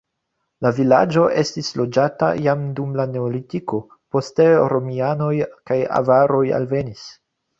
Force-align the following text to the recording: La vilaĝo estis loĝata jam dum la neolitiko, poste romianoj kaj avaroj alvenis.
La 0.65 0.69
vilaĝo 0.77 1.25
estis 1.41 1.67
loĝata 1.81 2.29
jam 2.45 2.63
dum 2.79 2.95
la 3.01 3.05
neolitiko, 3.11 3.81
poste 4.15 4.47
romianoj 4.75 5.31
kaj 5.71 5.77
avaroj 6.01 6.43
alvenis. 6.61 7.07